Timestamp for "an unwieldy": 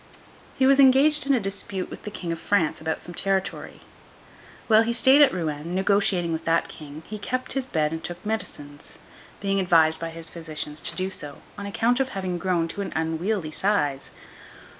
12.81-13.51